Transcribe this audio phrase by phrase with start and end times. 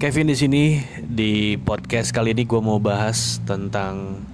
[0.00, 4.24] Kevin di sini di podcast kali ini gue mau bahas tentang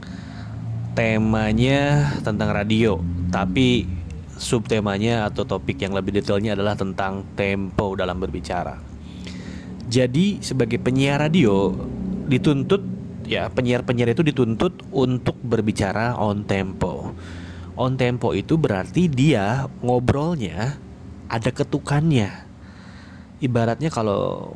[0.94, 3.02] temanya tentang radio,
[3.34, 3.82] tapi
[4.38, 8.78] subtemanya atau topik yang lebih detailnya adalah tentang tempo dalam berbicara.
[9.90, 11.74] Jadi sebagai penyiar radio
[12.30, 12.86] dituntut
[13.26, 17.10] ya penyiar-penyiar itu dituntut untuk berbicara on tempo.
[17.74, 20.78] On tempo itu berarti dia ngobrolnya
[21.26, 22.46] ada ketukannya.
[23.42, 24.54] Ibaratnya kalau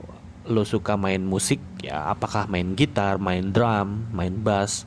[0.50, 4.84] lo suka main musik ya apakah main gitar, main drum, main bass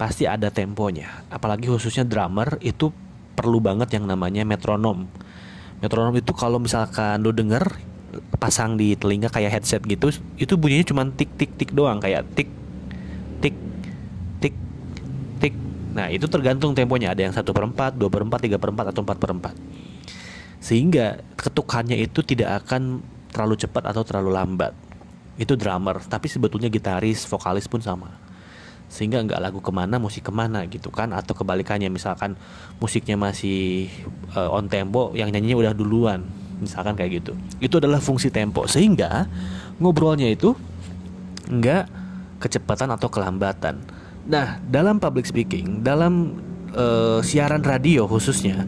[0.00, 1.28] pasti ada temponya.
[1.28, 2.88] Apalagi khususnya drummer itu
[3.36, 5.04] perlu banget yang namanya metronom.
[5.84, 7.76] Metronom itu kalau misalkan lo denger
[8.40, 10.08] pasang di telinga kayak headset gitu,
[10.40, 12.48] itu bunyinya cuma tik tik tik doang kayak tik
[13.44, 13.56] tik
[14.40, 14.56] tik
[15.38, 15.54] tik.
[15.92, 18.96] Nah itu tergantung temponya ada yang satu per empat, dua per empat, tiga per empat
[18.96, 19.54] atau empat per empat.
[20.60, 24.74] Sehingga ketukannya itu tidak akan terlalu cepat atau terlalu lambat.
[25.40, 28.12] Itu drummer tapi sebetulnya gitaris vokalis pun sama.
[28.90, 31.88] Sehingga nggak lagu ke mana musik ke mana gitu kan atau kebalikannya.
[31.88, 32.34] Misalkan
[32.82, 33.88] musiknya masih
[34.34, 36.26] uh, on tempo yang nyanyinya udah duluan.
[36.60, 37.32] Misalkan kayak gitu.
[37.62, 38.66] Itu adalah fungsi tempo.
[38.66, 39.30] Sehingga
[39.80, 40.52] ngobrolnya itu
[41.48, 41.84] nggak
[42.42, 43.80] kecepatan atau kelambatan.
[44.28, 46.36] Nah dalam public speaking dalam
[46.74, 48.66] uh, siaran radio khususnya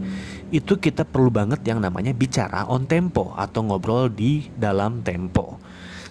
[0.52, 5.56] itu kita perlu banget yang namanya bicara on tempo atau ngobrol di dalam tempo.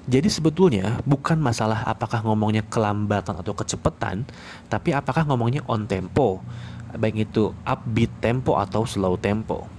[0.09, 4.25] Jadi sebetulnya bukan masalah apakah ngomongnya kelambatan atau kecepatan,
[4.65, 6.41] tapi apakah ngomongnya on tempo,
[6.97, 9.69] baik itu upbeat tempo atau slow tempo.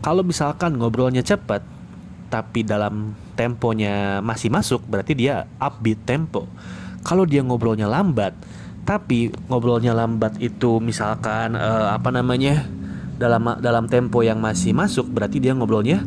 [0.00, 1.60] Kalau misalkan ngobrolnya cepat,
[2.32, 6.48] tapi dalam temponya masih masuk, berarti dia upbeat tempo.
[7.04, 8.32] Kalau dia ngobrolnya lambat,
[8.88, 12.64] tapi ngobrolnya lambat itu misalkan uh, apa namanya?
[13.14, 16.02] Dalam dalam tempo yang masih masuk berarti dia ngobrolnya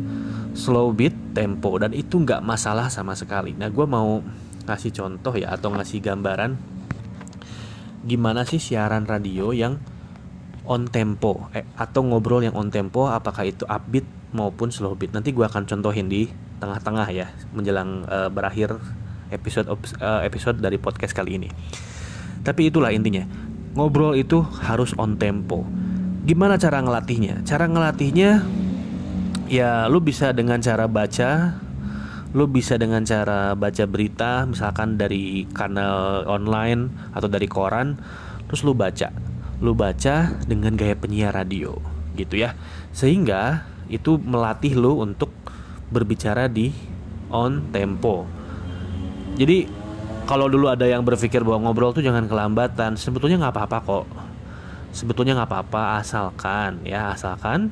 [0.52, 3.54] slow beat tempo dan itu nggak masalah sama sekali.
[3.54, 4.20] Nah gue mau
[4.68, 6.58] ngasih contoh ya atau ngasih gambaran
[8.04, 9.80] gimana sih siaran radio yang
[10.68, 14.04] on tempo eh, atau ngobrol yang on tempo apakah itu upbeat
[14.36, 15.16] maupun slow beat.
[15.16, 18.76] Nanti gue akan contohin di tengah-tengah ya menjelang uh, berakhir
[19.32, 21.48] episode uh, episode dari podcast kali ini.
[22.44, 23.24] Tapi itulah intinya
[23.72, 25.64] ngobrol itu harus on tempo
[26.28, 27.40] Gimana cara ngelatihnya?
[27.48, 28.44] Cara ngelatihnya
[29.48, 31.56] ya lu bisa dengan cara baca,
[32.36, 37.96] lu bisa dengan cara baca berita misalkan dari kanal online atau dari koran,
[38.44, 39.08] terus lu baca.
[39.64, 41.80] Lu baca dengan gaya penyiar radio
[42.12, 42.52] gitu ya.
[42.92, 45.32] Sehingga itu melatih lu untuk
[45.88, 46.76] berbicara di
[47.32, 48.28] on tempo.
[49.40, 49.64] Jadi
[50.28, 54.17] kalau dulu ada yang berpikir bahwa ngobrol tuh jangan kelambatan, sebetulnya nggak apa-apa kok
[54.92, 57.70] sebetulnya nggak apa-apa asalkan ya asalkan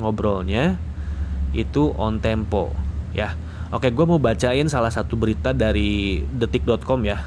[0.00, 0.78] ngobrolnya
[1.54, 2.74] itu on tempo
[3.14, 3.38] ya.
[3.70, 7.22] Oke gue mau bacain salah satu berita dari detik.com ya.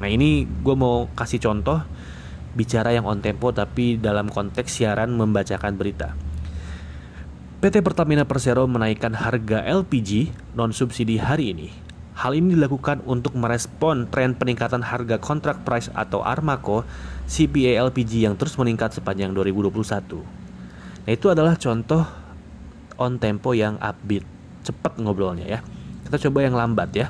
[0.00, 1.80] Nah ini gue mau kasih contoh
[2.56, 6.16] bicara yang on tempo tapi dalam konteks siaran membacakan berita.
[7.60, 14.10] PT Pertamina Persero menaikkan harga LPG non subsidi hari ini Hal ini dilakukan untuk merespon
[14.10, 16.84] tren peningkatan harga kontrak price atau Armako
[17.30, 20.20] CPA LPG yang terus meningkat sepanjang 2021.
[21.06, 22.04] Nah, itu adalah contoh
[23.00, 24.26] on tempo yang upbeat,
[24.66, 25.60] cepat ngobrolnya ya.
[26.04, 27.08] Kita coba yang lambat ya.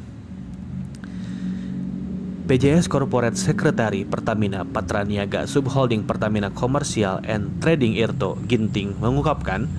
[2.50, 9.70] PJS Corporate Secretary Pertamina Patraniaga Subholding Pertamina Commercial and Trading Irto Ginting mengungkapkan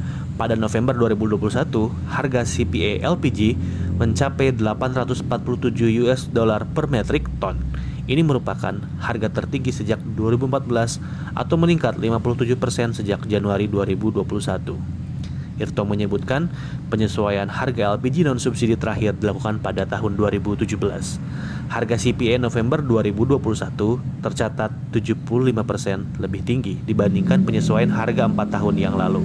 [0.42, 1.70] pada November 2021,
[2.10, 3.54] harga CPA LPG
[4.02, 5.30] mencapai 847
[6.02, 7.62] US dollar per metrik ton.
[8.10, 10.98] Ini merupakan harga tertinggi sejak 2014
[11.38, 12.58] atau meningkat 57%
[12.98, 14.82] sejak Januari 2021.
[15.62, 16.50] Irto menyebutkan
[16.90, 20.74] penyesuaian harga LPG non subsidi terakhir dilakukan pada tahun 2017.
[21.70, 29.22] Harga CPA November 2021 tercatat 75% lebih tinggi dibandingkan penyesuaian harga 4 tahun yang lalu.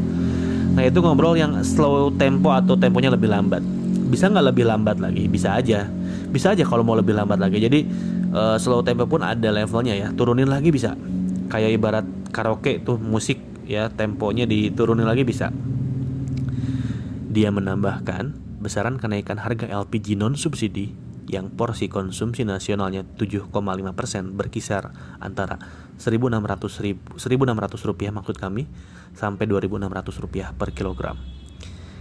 [0.76, 3.64] Nah itu ngobrol yang slow tempo atau temponya lebih lambat.
[4.12, 5.24] Bisa nggak lebih lambat lagi?
[5.24, 5.89] Bisa aja.
[6.28, 7.56] Bisa aja kalau mau lebih lambat lagi.
[7.56, 7.89] Jadi
[8.36, 10.12] uh, slow tempo pun ada levelnya ya.
[10.12, 10.92] Turunin lagi bisa.
[11.48, 15.48] Kayak ibarat karaoke tuh musik ya temponya diturunin lagi bisa.
[17.33, 23.50] Dia menambahkan besaran kenaikan harga LPG non subsidi yang porsi konsumsi nasionalnya 7,5%
[24.38, 25.58] berkisar antara
[25.98, 28.70] 1.600 1.600 rupiah maksud kami
[29.16, 31.18] sampai 2.600 rupiah per kilogram.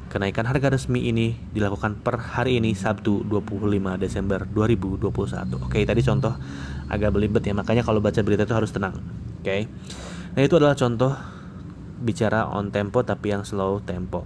[0.05, 5.11] Kenaikan harga resmi ini dilakukan per hari ini Sabtu 25 Desember 2021.
[5.59, 6.31] Oke, tadi contoh
[6.87, 8.95] agak belibet ya, makanya kalau baca berita itu harus tenang.
[9.41, 9.67] Oke.
[10.37, 11.11] Nah, itu adalah contoh
[11.99, 14.23] bicara on tempo tapi yang slow tempo.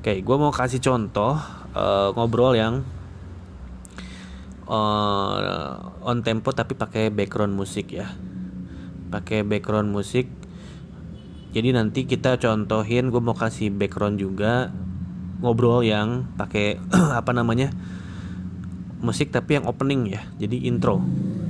[0.00, 1.36] Oke, gue mau kasih contoh
[1.74, 2.86] uh, ngobrol yang
[4.66, 8.10] uh, on tempo tapi pakai background musik ya.
[9.10, 10.28] Pakai background musik.
[11.52, 14.72] Jadi nanti kita contohin gue mau kasih background juga
[15.42, 16.80] ngobrol yang pakai
[17.20, 17.74] apa namanya
[19.02, 20.22] musik tapi yang opening ya.
[20.40, 21.02] Jadi intro.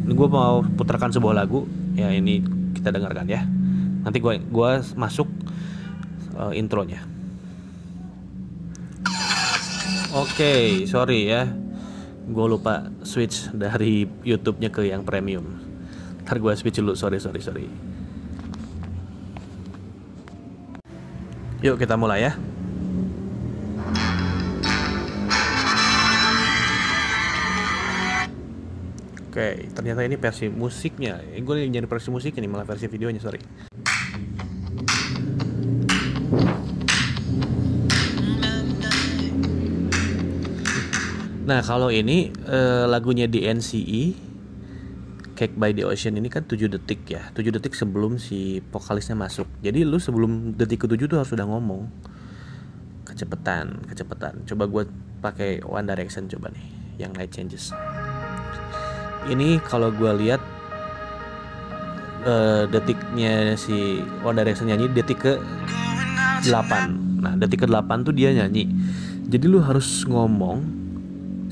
[0.03, 1.69] Ini gue mau putarkan sebuah lagu.
[1.95, 2.43] Ya ini
[2.75, 3.47] kita dengarkan ya.
[4.03, 5.31] Nanti gue gua masuk
[6.35, 7.07] uh, intronya.
[10.13, 11.63] Oke okay, sorry ya
[12.23, 15.59] gue lupa switch dari YouTube-nya ke yang premium
[16.23, 17.67] ntar gue switch dulu sorry sorry sorry
[21.63, 22.35] yuk kita mulai ya
[29.33, 31.17] Oke, ternyata ini versi musiknya.
[31.33, 33.41] Eh, gue nyari versi musik ini malah versi videonya, sorry.
[41.43, 44.31] Nah kalau ini uh, lagunya di NCE
[45.33, 47.33] Cake by the Ocean ini kan 7 detik ya.
[47.35, 49.49] 7 detik sebelum si vokalisnya masuk.
[49.59, 51.89] Jadi lu sebelum detik ke-7 tuh harus udah ngomong.
[53.03, 54.83] Kecepetan, kecepetan Coba gue
[55.19, 56.67] pakai One Direction coba nih
[57.03, 57.65] Yang Night Changes.
[59.27, 60.39] Ini kalau gue lihat
[62.23, 65.33] uh, Detiknya si One Direction nyanyi detik ke
[66.47, 68.71] 8 Nah detik ke 8 tuh dia nyanyi.
[69.27, 70.82] Jadi lu harus ngomong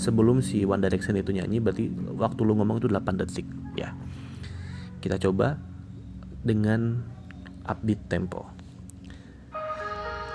[0.01, 3.45] sebelum si One Direction itu nyanyi berarti waktu lu ngomong itu 8 detik
[3.77, 3.93] ya.
[5.05, 5.61] Kita coba
[6.41, 7.05] dengan
[7.69, 8.49] upbeat tempo.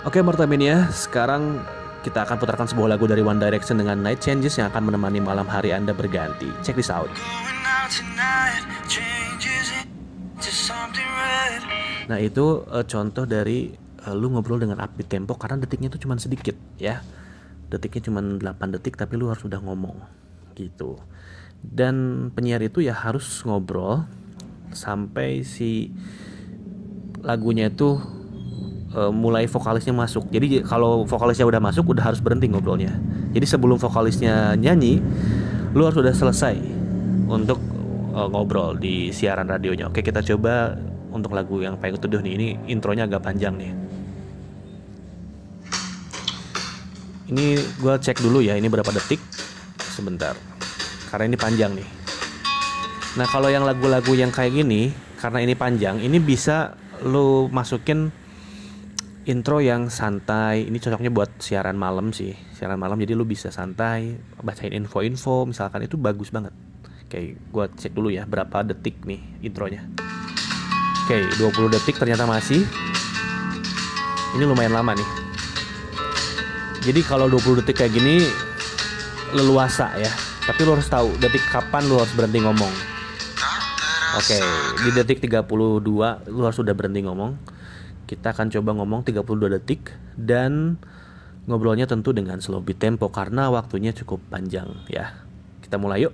[0.06, 1.66] Oke Martamania sekarang
[2.06, 5.50] kita akan putarkan sebuah lagu dari One Direction dengan Night Changes yang akan menemani malam
[5.50, 6.46] hari Anda berganti.
[6.62, 7.10] Check this out.
[12.06, 13.74] Nah itu uh, contoh dari
[14.06, 17.02] uh, lu ngobrol dengan upbeat tempo karena detiknya itu cuma sedikit ya
[17.70, 19.98] detiknya cuma 8 detik tapi lu harus udah ngomong
[20.56, 21.02] gitu.
[21.66, 24.06] Dan penyiar itu ya harus ngobrol
[24.76, 25.90] sampai si
[27.26, 27.98] lagunya itu
[28.94, 30.30] uh, mulai vokalisnya masuk.
[30.30, 32.94] Jadi kalau vokalisnya udah masuk udah harus berhenti ngobrolnya.
[33.34, 35.02] Jadi sebelum vokalisnya nyanyi
[35.76, 36.56] lu harus udah selesai
[37.28, 37.60] untuk
[38.14, 39.90] uh, ngobrol di siaran radionya.
[39.90, 40.78] Oke kita coba
[41.10, 42.34] untuk lagu yang paling teduh nih.
[42.38, 43.85] Ini intronya agak panjang nih
[47.26, 49.18] ini gue cek dulu ya ini berapa detik?
[49.82, 50.38] Sebentar.
[51.10, 51.90] Karena ini panjang nih.
[53.18, 58.14] Nah kalau yang lagu-lagu yang kayak gini karena ini panjang ini bisa lo masukin
[59.26, 60.70] intro yang santai.
[60.70, 62.38] Ini cocoknya buat siaran malam sih.
[62.54, 65.82] Siaran malam jadi lo bisa santai bacain info-info misalkan.
[65.82, 66.54] Itu bagus banget.
[67.10, 69.82] Oke gue cek dulu ya berapa detik nih intronya.
[71.06, 72.62] Oke 20 detik ternyata masih.
[74.36, 75.25] Ini lumayan lama nih
[76.86, 78.22] jadi kalau 20 detik kayak gini
[79.34, 80.12] leluasa ya.
[80.46, 82.74] Tapi lo harus tahu detik kapan lo harus berhenti ngomong.
[84.16, 84.46] Oke, okay,
[84.86, 85.50] di detik 32
[86.30, 87.36] lo harus sudah berhenti ngomong.
[88.06, 90.78] Kita akan coba ngomong 32 detik dan
[91.50, 95.18] ngobrolnya tentu dengan slow beat tempo karena waktunya cukup panjang ya.
[95.66, 96.14] Kita mulai yuk.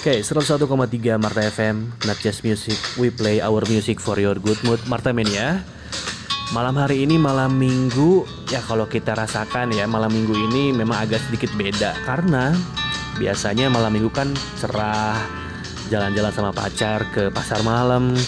[0.00, 4.56] Oke, okay, 101,3 Marta FM, not just music, we play our music for your good
[4.64, 4.80] mood.
[4.88, 5.79] Marta Mania.
[6.50, 8.26] Malam hari ini malam minggu.
[8.50, 11.94] Ya kalau kita rasakan ya malam minggu ini memang agak sedikit beda.
[12.02, 12.50] Karena
[13.22, 15.14] biasanya malam minggu kan cerah
[15.94, 18.18] jalan-jalan sama pacar ke pasar malam.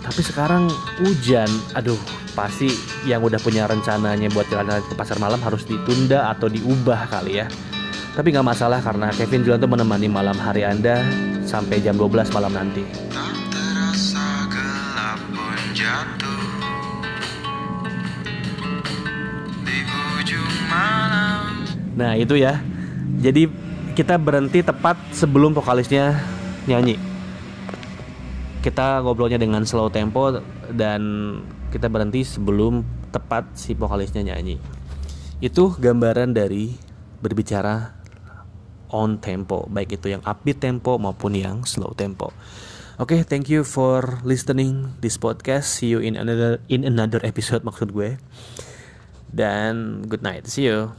[0.00, 0.72] Tapi sekarang
[1.04, 1.52] hujan.
[1.76, 2.00] Aduh
[2.32, 2.72] pasti
[3.04, 7.46] yang udah punya rencananya buat jalan-jalan ke pasar malam harus ditunda atau diubah kali ya.
[8.16, 11.04] Tapi nggak masalah karena Kevin Julian tuh menemani malam hari Anda
[11.44, 12.88] sampai jam 12 malam nanti.
[13.12, 16.25] Tak terasa gelap pun jatuh.
[21.96, 22.60] Nah itu ya
[23.18, 23.48] Jadi
[23.96, 26.20] kita berhenti tepat sebelum vokalisnya
[26.68, 27.00] nyanyi
[28.60, 30.36] Kita ngobrolnya dengan slow tempo
[30.68, 31.00] Dan
[31.72, 34.60] kita berhenti sebelum tepat si vokalisnya nyanyi
[35.40, 36.76] Itu gambaran dari
[37.24, 37.96] berbicara
[38.92, 42.30] on tempo Baik itu yang upbeat tempo maupun yang slow tempo
[42.96, 45.68] Oke, okay, thank you for listening this podcast.
[45.68, 48.16] See you in another in another episode maksud gue.
[49.28, 50.48] Dan good night.
[50.48, 50.96] See you.